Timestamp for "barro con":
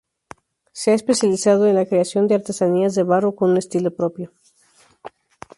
3.03-3.51